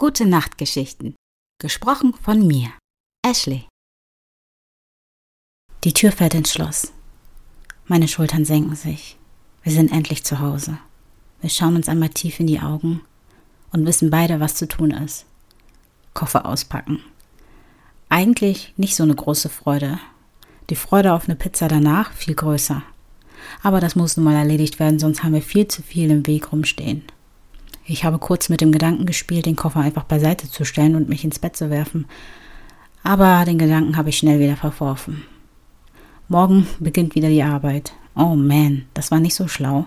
Gute 0.00 0.24
Nachtgeschichten. 0.24 1.14
Gesprochen 1.60 2.14
von 2.14 2.46
mir, 2.46 2.70
Ashley. 3.22 3.66
Die 5.84 5.92
Tür 5.92 6.10
fährt 6.10 6.32
ins 6.32 6.54
Schloss. 6.54 6.92
Meine 7.84 8.08
Schultern 8.08 8.46
senken 8.46 8.74
sich. 8.76 9.18
Wir 9.62 9.72
sind 9.72 9.92
endlich 9.92 10.24
zu 10.24 10.38
Hause. 10.38 10.78
Wir 11.42 11.50
schauen 11.50 11.76
uns 11.76 11.86
einmal 11.86 12.08
tief 12.08 12.40
in 12.40 12.46
die 12.46 12.60
Augen 12.60 13.02
und 13.72 13.84
wissen 13.84 14.08
beide, 14.08 14.40
was 14.40 14.54
zu 14.54 14.66
tun 14.66 14.90
ist. 14.90 15.26
Koffer 16.14 16.46
auspacken. 16.46 17.04
Eigentlich 18.08 18.72
nicht 18.78 18.96
so 18.96 19.02
eine 19.02 19.14
große 19.14 19.50
Freude. 19.50 20.00
Die 20.70 20.76
Freude 20.76 21.12
auf 21.12 21.26
eine 21.28 21.36
Pizza 21.36 21.68
danach 21.68 22.14
viel 22.14 22.34
größer. 22.34 22.82
Aber 23.62 23.80
das 23.80 23.96
muss 23.96 24.16
nun 24.16 24.24
mal 24.24 24.36
erledigt 24.36 24.80
werden, 24.80 24.98
sonst 24.98 25.22
haben 25.22 25.34
wir 25.34 25.42
viel 25.42 25.68
zu 25.68 25.82
viel 25.82 26.10
im 26.10 26.26
Weg 26.26 26.52
rumstehen. 26.52 27.02
Ich 27.90 28.04
habe 28.04 28.20
kurz 28.20 28.48
mit 28.48 28.60
dem 28.60 28.70
Gedanken 28.70 29.04
gespielt, 29.04 29.46
den 29.46 29.56
Koffer 29.56 29.80
einfach 29.80 30.04
beiseite 30.04 30.48
zu 30.48 30.64
stellen 30.64 30.94
und 30.94 31.08
mich 31.08 31.24
ins 31.24 31.40
Bett 31.40 31.56
zu 31.56 31.70
werfen. 31.70 32.06
Aber 33.02 33.44
den 33.44 33.58
Gedanken 33.58 33.96
habe 33.96 34.10
ich 34.10 34.18
schnell 34.18 34.38
wieder 34.38 34.54
verworfen. 34.54 35.24
Morgen 36.28 36.68
beginnt 36.78 37.16
wieder 37.16 37.28
die 37.28 37.42
Arbeit. 37.42 37.92
Oh 38.14 38.36
man, 38.36 38.84
das 38.94 39.10
war 39.10 39.18
nicht 39.18 39.34
so 39.34 39.48
schlau. 39.48 39.86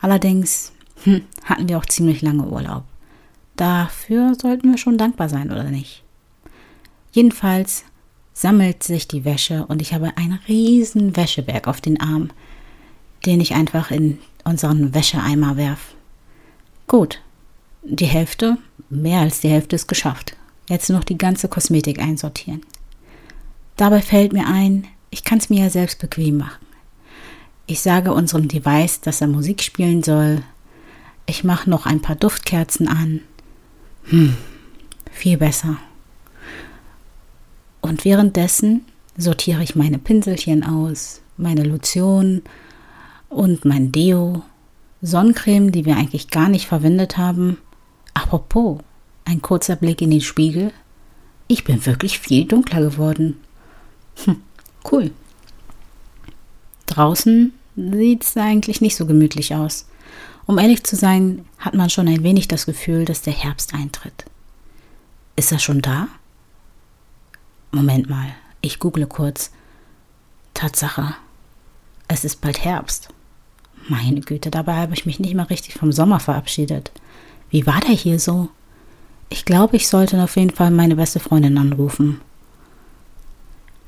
Allerdings 0.00 0.72
hm, 1.04 1.22
hatten 1.44 1.68
wir 1.68 1.78
auch 1.78 1.86
ziemlich 1.86 2.22
lange 2.22 2.42
Urlaub. 2.42 2.82
Dafür 3.54 4.34
sollten 4.34 4.72
wir 4.72 4.78
schon 4.78 4.98
dankbar 4.98 5.28
sein, 5.28 5.52
oder 5.52 5.70
nicht? 5.70 6.02
Jedenfalls 7.12 7.84
sammelt 8.32 8.82
sich 8.82 9.06
die 9.06 9.24
Wäsche 9.24 9.64
und 9.66 9.80
ich 9.80 9.94
habe 9.94 10.16
einen 10.16 10.40
riesen 10.48 11.16
Wäscheberg 11.16 11.68
auf 11.68 11.80
den 11.80 12.00
Arm, 12.00 12.30
den 13.26 13.40
ich 13.40 13.54
einfach 13.54 13.92
in 13.92 14.18
unseren 14.42 14.92
Wäscheeimer 14.92 15.56
werf. 15.56 15.94
Gut, 16.88 17.20
die 17.88 18.06
Hälfte, 18.06 18.58
mehr 18.90 19.20
als 19.20 19.40
die 19.40 19.48
Hälfte 19.48 19.76
ist 19.76 19.88
geschafft. 19.88 20.36
Jetzt 20.68 20.90
noch 20.90 21.04
die 21.04 21.18
ganze 21.18 21.48
Kosmetik 21.48 21.98
einsortieren. 21.98 22.62
Dabei 23.76 24.02
fällt 24.02 24.32
mir 24.32 24.46
ein, 24.46 24.86
ich 25.10 25.24
kann 25.24 25.38
es 25.38 25.48
mir 25.48 25.64
ja 25.64 25.70
selbst 25.70 25.98
bequem 25.98 26.38
machen. 26.38 26.66
Ich 27.66 27.80
sage 27.80 28.12
unserem 28.12 28.48
Device, 28.48 29.00
dass 29.00 29.20
er 29.20 29.26
Musik 29.26 29.62
spielen 29.62 30.02
soll. 30.02 30.42
Ich 31.26 31.44
mache 31.44 31.68
noch 31.68 31.86
ein 31.86 32.00
paar 32.00 32.16
Duftkerzen 32.16 32.88
an. 32.88 33.20
Hm, 34.04 34.36
viel 35.10 35.36
besser. 35.36 35.76
Und 37.80 38.04
währenddessen 38.04 38.84
sortiere 39.16 39.62
ich 39.62 39.76
meine 39.76 39.98
Pinselchen 39.98 40.64
aus, 40.64 41.20
meine 41.36 41.64
Lotion 41.64 42.42
und 43.28 43.64
mein 43.64 43.92
Deo, 43.92 44.42
Sonnencreme, 45.00 45.70
die 45.70 45.84
wir 45.84 45.96
eigentlich 45.96 46.28
gar 46.28 46.48
nicht 46.48 46.66
verwendet 46.66 47.16
haben, 47.18 47.58
Apropos, 48.18 48.80
ein 49.24 49.40
kurzer 49.42 49.76
Blick 49.76 50.02
in 50.02 50.10
den 50.10 50.20
Spiegel. 50.20 50.72
Ich 51.46 51.62
bin 51.62 51.86
wirklich 51.86 52.18
viel 52.18 52.46
dunkler 52.46 52.80
geworden. 52.80 53.38
Hm, 54.24 54.42
cool. 54.90 55.12
Draußen 56.86 57.52
sieht 57.76 58.24
es 58.24 58.36
eigentlich 58.36 58.80
nicht 58.80 58.96
so 58.96 59.06
gemütlich 59.06 59.54
aus. 59.54 59.86
Um 60.46 60.58
ehrlich 60.58 60.82
zu 60.82 60.96
sein, 60.96 61.44
hat 61.58 61.74
man 61.74 61.90
schon 61.90 62.08
ein 62.08 62.24
wenig 62.24 62.48
das 62.48 62.66
Gefühl, 62.66 63.04
dass 63.04 63.22
der 63.22 63.34
Herbst 63.34 63.72
eintritt. 63.72 64.24
Ist 65.36 65.52
er 65.52 65.60
schon 65.60 65.80
da? 65.80 66.08
Moment 67.70 68.10
mal, 68.10 68.34
ich 68.62 68.80
google 68.80 69.06
kurz. 69.06 69.52
Tatsache, 70.54 71.14
es 72.08 72.24
ist 72.24 72.40
bald 72.40 72.64
Herbst. 72.64 73.10
Meine 73.88 74.22
Güte, 74.22 74.50
dabei 74.50 74.74
habe 74.74 74.94
ich 74.94 75.06
mich 75.06 75.20
nicht 75.20 75.34
mal 75.34 75.44
richtig 75.44 75.74
vom 75.74 75.92
Sommer 75.92 76.18
verabschiedet. 76.18 76.90
Wie 77.50 77.66
war 77.66 77.80
der 77.80 77.94
hier 77.94 78.18
so? 78.18 78.48
Ich 79.30 79.44
glaube, 79.44 79.76
ich 79.76 79.88
sollte 79.88 80.22
auf 80.22 80.36
jeden 80.36 80.54
Fall 80.54 80.70
meine 80.70 80.96
beste 80.96 81.20
Freundin 81.20 81.58
anrufen. 81.58 82.20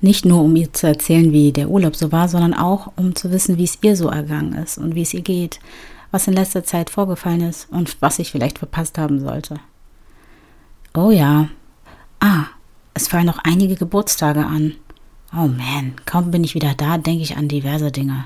Nicht 0.03 0.25
nur, 0.25 0.43
um 0.43 0.57
ihr 0.57 0.73
zu 0.73 0.87
erzählen, 0.87 1.33
wie 1.33 1.53
der 1.53 1.69
Urlaub 1.69 1.95
so 1.95 2.11
war, 2.11 2.29
sondern 2.29 2.55
auch, 2.55 2.93
um 2.97 3.15
zu 3.15 3.31
wissen, 3.31 3.59
wie 3.59 3.65
es 3.65 3.79
ihr 3.83 3.97
so 3.97 4.09
ergangen 4.09 4.55
ist 4.55 4.79
und 4.79 4.95
wie 4.95 5.03
es 5.03 5.13
ihr 5.13 5.21
geht, 5.21 5.61
was 6.11 6.27
in 6.27 6.35
letzter 6.35 6.65
Zeit 6.65 6.91
vorgefallen 6.91 7.43
ist 7.43 7.69
und 7.71 8.01
was 8.01 8.19
ich 8.19 8.31
vielleicht 8.31 8.59
verpasst 8.59 8.97
haben 8.97 9.21
sollte. 9.21 9.61
Oh 10.95 11.11
ja. 11.11 11.49
Ah, 12.19 12.47
es 12.95 13.09
fallen 13.09 13.27
noch 13.27 13.39
einige 13.45 13.77
Geburtstage 13.77 14.45
an. 14.45 14.75
Oh 15.33 15.47
man, 15.47 15.95
kaum 16.07 16.31
bin 16.31 16.45
ich 16.45 16.55
wieder 16.55 16.75
da, 16.75 16.99
denke 16.99 17.23
ich 17.23 17.37
an 17.37 17.49
diverse 17.49 17.93
Dinge. 17.93 18.25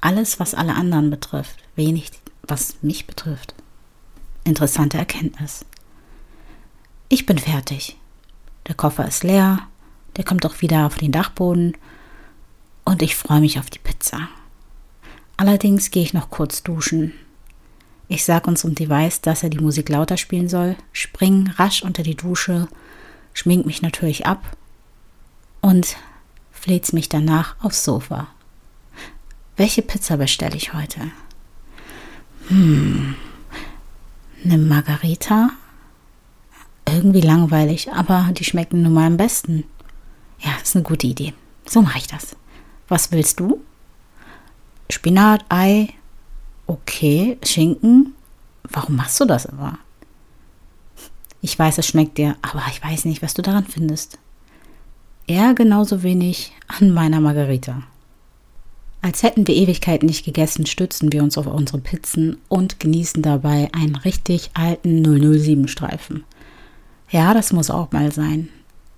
Alles, 0.00 0.40
was 0.40 0.54
alle 0.54 0.74
anderen 0.74 1.10
betrifft, 1.10 1.56
wenig, 1.76 2.10
was 2.42 2.76
mich 2.82 3.06
betrifft. 3.06 3.54
Interessante 4.44 4.98
Erkenntnis. 4.98 5.64
Ich 7.08 7.24
bin 7.24 7.38
fertig. 7.38 7.96
Der 8.68 8.74
Koffer 8.74 9.06
ist 9.08 9.24
leer, 9.24 9.60
der 10.16 10.24
kommt 10.24 10.44
auch 10.44 10.60
wieder 10.60 10.86
auf 10.86 10.96
den 10.96 11.12
Dachboden 11.12 11.76
und 12.84 13.02
ich 13.02 13.16
freue 13.16 13.40
mich 13.40 13.58
auf 13.58 13.70
die 13.70 13.78
Pizza. 13.78 14.28
Allerdings 15.36 15.90
gehe 15.90 16.02
ich 16.02 16.14
noch 16.14 16.30
kurz 16.30 16.62
duschen. 16.62 17.12
Ich 18.08 18.24
sage 18.24 18.48
unserem 18.48 18.74
Device, 18.74 19.22
dass 19.22 19.42
er 19.42 19.48
die 19.48 19.58
Musik 19.58 19.88
lauter 19.88 20.18
spielen 20.18 20.48
soll, 20.48 20.76
spring 20.92 21.50
rasch 21.56 21.82
unter 21.82 22.02
die 22.02 22.16
Dusche, 22.16 22.68
schmink 23.32 23.64
mich 23.64 23.80
natürlich 23.80 24.26
ab 24.26 24.56
und 25.62 25.96
fleht's 26.52 26.92
mich 26.92 27.08
danach 27.08 27.56
aufs 27.62 27.84
Sofa. 27.84 28.28
Welche 29.56 29.82
Pizza 29.82 30.18
bestelle 30.18 30.56
ich 30.56 30.74
heute? 30.74 31.00
Hm, 32.48 33.14
eine 34.44 34.58
Margarita. 34.58 35.50
Irgendwie 36.86 37.22
langweilig, 37.22 37.90
aber 37.92 38.30
die 38.32 38.44
schmecken 38.44 38.82
nun 38.82 38.92
mal 38.92 39.06
am 39.06 39.16
besten. 39.16 39.64
Ja, 40.40 40.50
ist 40.62 40.76
eine 40.76 40.84
gute 40.84 41.06
Idee. 41.06 41.32
So 41.66 41.80
mache 41.80 41.98
ich 41.98 42.06
das. 42.06 42.36
Was 42.88 43.10
willst 43.10 43.40
du? 43.40 43.60
Spinat, 44.90 45.44
Ei. 45.48 45.94
Okay, 46.66 47.38
Schinken. 47.44 48.14
Warum 48.64 48.96
machst 48.96 49.18
du 49.20 49.24
das 49.24 49.46
immer? 49.46 49.78
Ich 51.40 51.58
weiß, 51.58 51.78
es 51.78 51.86
schmeckt 51.86 52.18
dir, 52.18 52.36
aber 52.42 52.62
ich 52.70 52.82
weiß 52.82 53.04
nicht, 53.06 53.22
was 53.22 53.34
du 53.34 53.42
daran 53.42 53.66
findest. 53.66 54.18
Er 55.26 55.54
genauso 55.54 56.02
wenig 56.02 56.52
an 56.68 56.90
meiner 56.90 57.20
Margarita. 57.20 57.82
Als 59.04 59.22
hätten 59.22 59.46
wir 59.46 59.54
Ewigkeiten 59.54 60.06
nicht 60.06 60.24
gegessen, 60.24 60.64
stützen 60.64 61.12
wir 61.12 61.22
uns 61.22 61.36
auf 61.36 61.46
unsere 61.46 61.76
Pizzen 61.76 62.38
und 62.48 62.80
genießen 62.80 63.20
dabei 63.20 63.68
einen 63.74 63.96
richtig 63.96 64.52
alten 64.54 65.04
007-Streifen. 65.04 66.24
Ja, 67.10 67.34
das 67.34 67.52
muss 67.52 67.68
auch 67.68 67.92
mal 67.92 68.12
sein. 68.12 68.48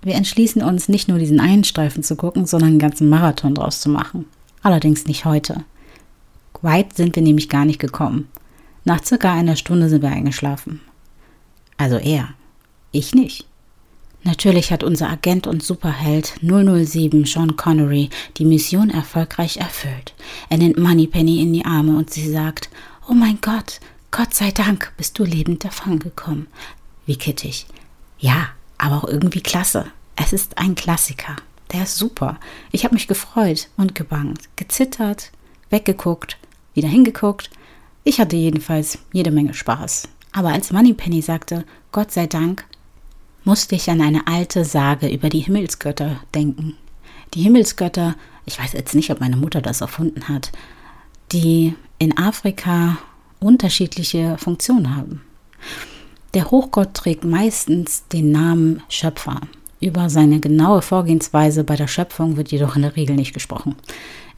Wir 0.01 0.15
entschließen 0.15 0.63
uns 0.63 0.87
nicht 0.87 1.09
nur 1.09 1.17
diesen 1.17 1.41
einen 1.41 1.65
Streifen 1.65 2.03
zu 2.03 2.15
gucken, 2.15 2.45
sondern 2.45 2.69
einen 2.69 2.79
ganzen 2.79 3.09
Marathon 3.09 3.53
draus 3.53 3.81
zu 3.81 3.89
machen. 3.89 4.23
Allerdings 4.63 5.07
nicht 5.07 5.25
heute. 5.25 5.65
Weit 6.61 6.95
sind 6.95 7.17
wir 7.17 7.21
nämlich 7.21 7.49
gar 7.49 7.65
nicht 7.65 7.79
gekommen. 7.79 8.29
Nach 8.85 9.03
circa 9.03 9.33
einer 9.33 9.57
Stunde 9.57 9.89
sind 9.89 10.03
wir 10.03 10.09
eingeschlafen. 10.11 10.79
Also 11.75 11.97
er. 11.97 12.29
Ich 12.93 13.13
nicht. 13.13 13.45
Natürlich 14.23 14.71
hat 14.71 14.83
unser 14.83 15.09
Agent 15.09 15.47
und 15.47 15.63
Superheld 15.63 16.33
007 16.41 17.25
Sean 17.25 17.55
Connery 17.55 18.09
die 18.37 18.45
Mission 18.45 18.89
erfolgreich 18.89 19.57
erfüllt. 19.57 20.13
Er 20.49 20.57
nimmt 20.57 20.77
Moneypenny 20.77 21.41
in 21.41 21.53
die 21.53 21.65
Arme 21.65 21.97
und 21.97 22.09
sie 22.09 22.29
sagt, 22.29 22.69
Oh 23.07 23.13
mein 23.13 23.39
Gott, 23.41 23.79
Gott 24.11 24.33
sei 24.33 24.51
Dank 24.51 24.91
bist 24.97 25.17
du 25.17 25.23
lebend 25.23 25.63
davongekommen. 25.63 26.47
Wie 27.05 27.15
kittig. 27.15 27.67
Ja, 28.19 28.49
aber 28.77 28.97
auch 28.97 29.07
irgendwie 29.07 29.41
klasse. 29.41 29.85
Es 30.15 30.33
ist 30.33 30.57
ein 30.57 30.75
Klassiker. 30.75 31.35
Der 31.71 31.83
ist 31.83 31.97
super. 31.97 32.39
Ich 32.71 32.83
habe 32.83 32.95
mich 32.95 33.07
gefreut 33.07 33.69
und 33.77 33.95
gebangt, 33.95 34.49
gezittert, 34.55 35.31
weggeguckt, 35.69 36.37
wieder 36.73 36.87
hingeguckt. 36.87 37.49
Ich 38.03 38.19
hatte 38.19 38.35
jedenfalls 38.35 38.99
jede 39.11 39.31
Menge 39.31 39.53
Spaß. 39.53 40.07
Aber 40.31 40.49
als 40.49 40.71
Moneypenny 40.71 41.21
sagte, 41.21 41.65
Gott 41.91 42.11
sei 42.11 42.27
Dank, 42.27 42.65
musste 43.47 43.75
ich 43.75 43.89
an 43.89 44.01
eine 44.01 44.27
alte 44.27 44.65
Sage 44.65 45.07
über 45.07 45.29
die 45.29 45.39
Himmelsgötter 45.39 46.19
denken. 46.35 46.75
Die 47.33 47.41
Himmelsgötter, 47.41 48.15
ich 48.45 48.59
weiß 48.59 48.73
jetzt 48.73 48.93
nicht, 48.93 49.09
ob 49.09 49.21
meine 49.21 49.37
Mutter 49.37 49.61
das 49.61 49.79
erfunden 49.79 50.27
hat, 50.27 50.51
die 51.31 51.73
in 51.97 52.17
Afrika 52.17 52.97
unterschiedliche 53.39 54.37
Funktionen 54.37 54.95
haben. 54.95 55.21
Der 56.33 56.51
Hochgott 56.51 56.93
trägt 56.93 57.23
meistens 57.23 58.05
den 58.09 58.31
Namen 58.31 58.83
Schöpfer. 58.89 59.39
Über 59.79 60.09
seine 60.09 60.39
genaue 60.39 60.81
Vorgehensweise 60.81 61.63
bei 61.63 61.75
der 61.75 61.87
Schöpfung 61.87 62.35
wird 62.35 62.51
jedoch 62.51 62.75
in 62.75 62.81
der 62.81 62.95
Regel 62.95 63.15
nicht 63.15 63.33
gesprochen. 63.33 63.75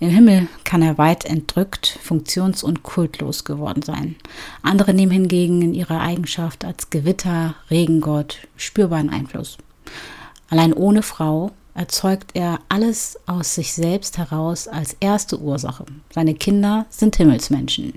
Im 0.02 0.10
Himmel 0.10 0.48
kann 0.66 0.82
er 0.82 0.98
weit 0.98 1.24
entrückt, 1.24 1.98
funktions- 2.04 2.64
und 2.64 2.84
kultlos 2.84 3.46
geworden 3.46 3.82
sein. 3.82 4.16
Andere 4.62 4.94
nehmen 4.94 5.12
hingegen 5.12 5.62
in 5.62 5.74
ihrer 5.74 6.02
Eigenschaft 6.02 6.66
als 6.66 6.90
Gewitter, 6.90 7.56
Regengott 7.70 8.48
spürbaren 8.58 9.10
Einfluss. 9.10 9.58
Allein 10.50 10.74
ohne 10.74 11.04
Frau 11.04 11.52
erzeugt 11.74 12.32
er 12.34 12.60
alles 12.68 13.18
aus 13.26 13.56
sich 13.56 13.72
selbst 13.74 14.18
heraus 14.18 14.68
als 14.68 14.98
erste 15.00 15.40
Ursache. 15.40 15.86
Seine 16.14 16.34
Kinder 16.34 16.86
sind 16.90 17.16
Himmelsmenschen, 17.16 17.94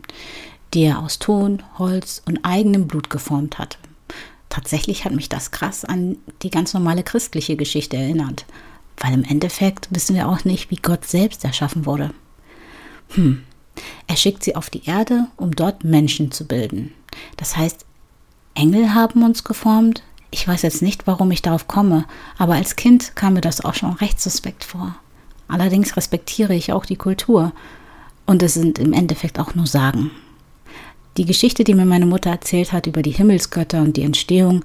die 0.74 0.84
er 0.84 1.00
aus 1.00 1.18
Ton, 1.18 1.62
Holz 1.78 2.22
und 2.24 2.44
eigenem 2.44 2.86
Blut 2.86 3.10
geformt 3.10 3.58
hat. 3.58 3.78
Tatsächlich 4.52 5.06
hat 5.06 5.14
mich 5.14 5.30
das 5.30 5.50
krass 5.50 5.82
an 5.82 6.18
die 6.42 6.50
ganz 6.50 6.74
normale 6.74 7.02
christliche 7.02 7.56
Geschichte 7.56 7.96
erinnert, 7.96 8.44
weil 8.98 9.14
im 9.14 9.24
Endeffekt 9.24 9.88
wissen 9.92 10.14
wir 10.14 10.28
auch 10.28 10.44
nicht, 10.44 10.70
wie 10.70 10.76
Gott 10.76 11.06
selbst 11.06 11.42
erschaffen 11.46 11.86
wurde. 11.86 12.10
Hm. 13.14 13.44
Er 14.06 14.16
schickt 14.16 14.44
sie 14.44 14.54
auf 14.54 14.68
die 14.68 14.84
Erde, 14.84 15.28
um 15.38 15.56
dort 15.56 15.84
Menschen 15.84 16.32
zu 16.32 16.46
bilden. 16.46 16.92
Das 17.38 17.56
heißt, 17.56 17.86
Engel 18.52 18.92
haben 18.92 19.22
uns 19.22 19.42
geformt, 19.42 20.02
ich 20.30 20.46
weiß 20.46 20.60
jetzt 20.60 20.82
nicht, 20.82 21.06
warum 21.06 21.30
ich 21.30 21.40
darauf 21.40 21.66
komme, 21.66 22.04
aber 22.36 22.52
als 22.52 22.76
Kind 22.76 23.16
kam 23.16 23.32
mir 23.32 23.40
das 23.40 23.64
auch 23.64 23.72
schon 23.72 23.94
recht 23.94 24.20
suspekt 24.20 24.64
vor. 24.64 24.94
Allerdings 25.48 25.96
respektiere 25.96 26.54
ich 26.54 26.74
auch 26.74 26.84
die 26.84 26.96
Kultur 26.96 27.52
und 28.26 28.42
es 28.42 28.52
sind 28.52 28.78
im 28.78 28.92
Endeffekt 28.92 29.40
auch 29.40 29.54
nur 29.54 29.66
Sagen. 29.66 30.10
Die 31.18 31.26
Geschichte, 31.26 31.64
die 31.64 31.74
mir 31.74 31.84
meine 31.84 32.06
Mutter 32.06 32.30
erzählt 32.30 32.72
hat 32.72 32.86
über 32.86 33.02
die 33.02 33.10
Himmelsgötter 33.10 33.82
und 33.82 33.96
die 33.96 34.02
Entstehung, 34.02 34.64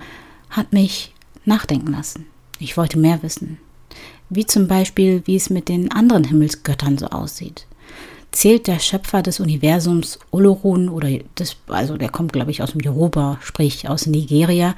hat 0.49 0.71
mich 0.71 1.13
nachdenken 1.43 1.91
lassen. 1.91 2.25
Ich 2.59 2.77
wollte 2.77 2.97
mehr 2.97 3.21
wissen. 3.21 3.57
Wie 4.29 4.45
zum 4.45 4.67
Beispiel, 4.67 5.21
wie 5.25 5.35
es 5.35 5.49
mit 5.49 5.67
den 5.67 5.91
anderen 5.91 6.23
Himmelsgöttern 6.23 6.97
so 6.97 7.07
aussieht. 7.07 7.65
Zählt 8.31 8.67
der 8.67 8.79
Schöpfer 8.79 9.21
des 9.21 9.39
Universums 9.39 10.19
Olorun 10.31 10.89
oder 10.89 11.09
das, 11.35 11.55
also 11.67 11.97
der 11.97 12.09
kommt, 12.09 12.33
glaube 12.33 12.51
ich, 12.51 12.61
aus 12.61 12.71
dem 12.71 12.81
Yoruba, 12.81 13.39
sprich 13.41 13.89
aus 13.89 14.05
Nigeria, 14.05 14.75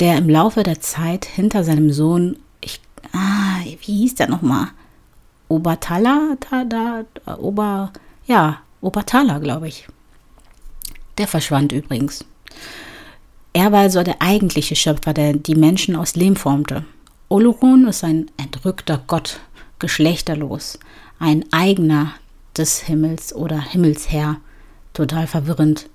der 0.00 0.16
im 0.16 0.28
Laufe 0.28 0.62
der 0.62 0.80
Zeit 0.80 1.24
hinter 1.24 1.64
seinem 1.64 1.90
Sohn, 1.92 2.36
ich, 2.60 2.80
ah, 3.12 3.60
wie 3.64 3.92
hieß 3.96 4.16
der 4.16 4.28
nochmal? 4.28 4.68
Obertala, 5.48 6.36
da, 6.50 6.64
da, 6.64 7.38
Ober, 7.38 7.92
ja, 8.26 8.60
Obertala, 8.80 9.38
glaube 9.38 9.68
ich. 9.68 9.88
Der 11.18 11.26
verschwand 11.26 11.72
übrigens. 11.72 12.24
Er 13.52 13.72
war 13.72 13.80
also 13.80 14.02
der 14.02 14.22
eigentliche 14.22 14.76
Schöpfer, 14.76 15.12
der 15.12 15.34
die 15.34 15.56
Menschen 15.56 15.96
aus 15.96 16.14
Lehm 16.14 16.36
formte. 16.36 16.84
Olurun 17.28 17.88
ist 17.88 18.04
ein 18.04 18.30
entrückter 18.36 19.02
Gott, 19.06 19.40
geschlechterlos, 19.78 20.78
ein 21.18 21.44
eigener 21.52 22.12
des 22.56 22.80
Himmels 22.80 23.34
oder 23.34 23.60
Himmelsherr. 23.60 24.36
Total 24.94 25.26
verwirrend. 25.26 25.88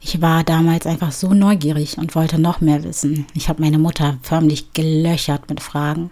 Ich 0.00 0.20
war 0.20 0.44
damals 0.44 0.86
einfach 0.86 1.12
so 1.12 1.32
neugierig 1.34 1.98
und 1.98 2.14
wollte 2.14 2.38
noch 2.38 2.60
mehr 2.60 2.84
wissen. 2.84 3.26
Ich 3.34 3.48
habe 3.48 3.62
meine 3.62 3.78
Mutter 3.78 4.18
förmlich 4.22 4.72
gelöchert 4.72 5.48
mit 5.48 5.60
Fragen. 5.60 6.10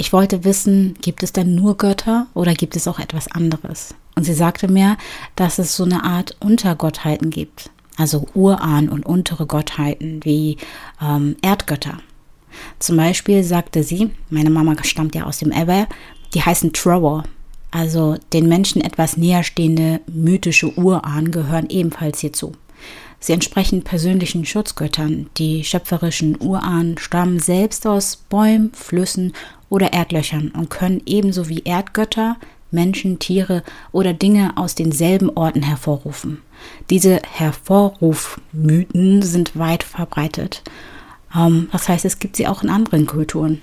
Ich 0.00 0.14
wollte 0.14 0.44
wissen, 0.44 0.94
gibt 1.02 1.22
es 1.22 1.34
denn 1.34 1.54
nur 1.54 1.76
Götter 1.76 2.26
oder 2.32 2.54
gibt 2.54 2.74
es 2.74 2.88
auch 2.88 2.98
etwas 2.98 3.30
anderes? 3.30 3.94
Und 4.16 4.24
sie 4.24 4.32
sagte 4.32 4.66
mir, 4.66 4.96
dass 5.36 5.58
es 5.58 5.76
so 5.76 5.84
eine 5.84 6.04
Art 6.04 6.38
Untergottheiten 6.40 7.28
gibt, 7.28 7.68
also 7.98 8.26
Urahn 8.34 8.88
und 8.88 9.04
untere 9.04 9.44
Gottheiten 9.44 10.24
wie 10.24 10.56
ähm, 11.02 11.36
Erdgötter. 11.42 11.98
Zum 12.78 12.96
Beispiel 12.96 13.44
sagte 13.44 13.82
sie, 13.82 14.08
meine 14.30 14.48
Mama 14.48 14.74
stammt 14.84 15.14
ja 15.14 15.24
aus 15.24 15.40
dem 15.40 15.52
Eber, 15.52 15.86
die 16.32 16.40
heißen 16.40 16.72
Trower. 16.72 17.24
Also 17.70 18.16
den 18.32 18.48
Menschen 18.48 18.80
etwas 18.80 19.18
näherstehende 19.18 20.00
mythische 20.06 20.78
Urahn 20.78 21.30
gehören 21.30 21.68
ebenfalls 21.68 22.20
hierzu. 22.20 22.54
Sie 23.20 23.32
entsprechen 23.32 23.82
persönlichen 23.82 24.46
Schutzgöttern. 24.46 25.28
Die 25.36 25.62
schöpferischen 25.62 26.40
Urahnen 26.40 26.96
stammen 26.98 27.38
selbst 27.38 27.86
aus 27.86 28.16
Bäumen, 28.16 28.72
Flüssen 28.72 29.34
oder 29.68 29.92
Erdlöchern 29.92 30.50
und 30.56 30.70
können 30.70 31.02
ebenso 31.04 31.48
wie 31.48 31.62
Erdgötter 31.64 32.36
Menschen, 32.70 33.18
Tiere 33.18 33.62
oder 33.92 34.12
Dinge 34.12 34.56
aus 34.56 34.74
denselben 34.74 35.28
Orten 35.30 35.62
hervorrufen. 35.62 36.40
Diese 36.88 37.20
Hervorrufmythen 37.30 39.22
sind 39.22 39.58
weit 39.58 39.82
verbreitet. 39.82 40.62
Ähm, 41.34 41.68
das 41.72 41.88
heißt, 41.88 42.04
es 42.04 42.18
gibt 42.18 42.36
sie 42.36 42.46
auch 42.46 42.62
in 42.62 42.70
anderen 42.70 43.06
Kulturen. 43.06 43.60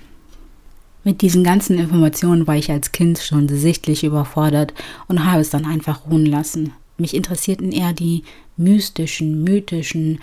Mit 1.04 1.22
diesen 1.22 1.42
ganzen 1.44 1.78
Informationen 1.78 2.46
war 2.46 2.56
ich 2.56 2.70
als 2.70 2.92
Kind 2.92 3.18
schon 3.18 3.48
sichtlich 3.48 4.04
überfordert 4.04 4.74
und 5.06 5.24
habe 5.24 5.40
es 5.40 5.50
dann 5.50 5.64
einfach 5.64 6.06
ruhen 6.10 6.26
lassen. 6.26 6.72
Mich 6.98 7.14
interessierten 7.14 7.72
eher 7.72 7.92
die 7.92 8.24
mystischen, 8.56 9.44
mythischen, 9.44 10.20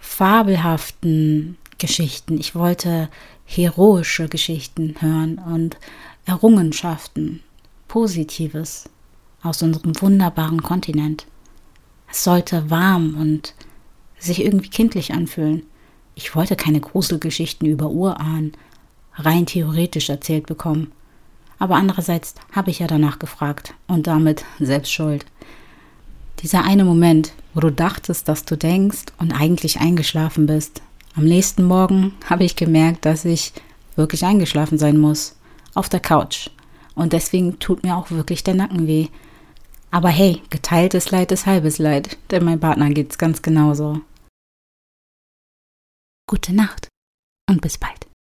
fabelhaften 0.00 1.58
Geschichten. 1.78 2.38
Ich 2.38 2.54
wollte 2.54 3.10
heroische 3.44 4.28
Geschichten 4.28 4.96
hören 5.00 5.38
und 5.38 5.76
Errungenschaften, 6.24 7.42
Positives 7.86 8.88
aus 9.42 9.62
unserem 9.62 10.00
wunderbaren 10.00 10.62
Kontinent. 10.62 11.26
Es 12.10 12.24
sollte 12.24 12.70
warm 12.70 13.16
und 13.18 13.54
sich 14.18 14.42
irgendwie 14.44 14.68
kindlich 14.68 15.12
anfühlen. 15.12 15.64
Ich 16.14 16.34
wollte 16.34 16.56
keine 16.56 16.80
Gruselgeschichten 16.80 17.68
über 17.68 17.90
Urahn 17.90 18.52
rein 19.14 19.46
theoretisch 19.46 20.08
erzählt 20.08 20.46
bekommen. 20.46 20.92
Aber 21.58 21.76
andererseits 21.76 22.34
habe 22.52 22.70
ich 22.70 22.78
ja 22.78 22.86
danach 22.86 23.18
gefragt 23.18 23.74
und 23.86 24.06
damit 24.06 24.44
selbst 24.58 24.92
schuld. 24.92 25.26
Dieser 26.42 26.64
eine 26.64 26.84
Moment, 26.84 27.32
wo 27.52 27.60
du 27.60 27.70
dachtest, 27.70 28.28
dass 28.28 28.44
du 28.44 28.56
denkst 28.56 29.06
und 29.18 29.32
eigentlich 29.32 29.80
eingeschlafen 29.80 30.46
bist. 30.46 30.80
Am 31.14 31.24
nächsten 31.24 31.64
Morgen 31.64 32.14
habe 32.28 32.44
ich 32.44 32.56
gemerkt, 32.56 33.04
dass 33.04 33.24
ich 33.24 33.52
wirklich 33.96 34.24
eingeschlafen 34.24 34.78
sein 34.78 34.96
muss. 34.96 35.36
Auf 35.74 35.88
der 35.88 36.00
Couch. 36.00 36.48
Und 36.94 37.12
deswegen 37.12 37.58
tut 37.58 37.82
mir 37.82 37.96
auch 37.96 38.10
wirklich 38.10 38.42
der 38.42 38.54
Nacken 38.54 38.86
weh. 38.86 39.08
Aber 39.90 40.08
hey, 40.08 40.40
geteiltes 40.50 41.10
Leid 41.10 41.32
ist 41.32 41.46
halbes 41.46 41.78
Leid, 41.78 42.16
denn 42.30 42.44
mein 42.44 42.60
Partner 42.60 42.90
geht's 42.90 43.18
ganz 43.18 43.42
genauso. 43.42 44.00
Gute 46.26 46.54
Nacht 46.54 46.88
und 47.48 47.60
bis 47.60 47.76
bald. 47.76 48.09